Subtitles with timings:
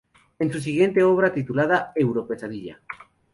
[0.39, 2.81] En su siguiente obra, titulada "Euro Pesadilla.